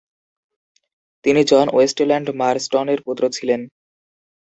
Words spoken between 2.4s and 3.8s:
মারস্টনের পুত্র ছিলেন।